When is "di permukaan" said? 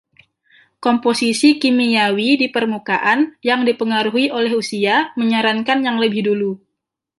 2.41-3.19